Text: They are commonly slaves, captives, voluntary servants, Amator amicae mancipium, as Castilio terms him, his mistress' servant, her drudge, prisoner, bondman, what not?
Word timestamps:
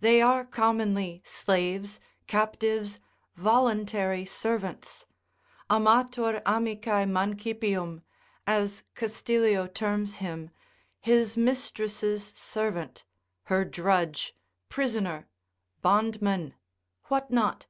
They 0.00 0.20
are 0.20 0.44
commonly 0.44 1.22
slaves, 1.24 1.98
captives, 2.26 3.00
voluntary 3.34 4.26
servants, 4.26 5.06
Amator 5.70 6.42
amicae 6.42 7.08
mancipium, 7.08 8.02
as 8.46 8.82
Castilio 8.94 9.66
terms 9.66 10.16
him, 10.16 10.50
his 11.00 11.38
mistress' 11.38 12.34
servant, 12.36 13.04
her 13.44 13.64
drudge, 13.64 14.36
prisoner, 14.68 15.28
bondman, 15.80 16.52
what 17.04 17.30
not? 17.30 17.64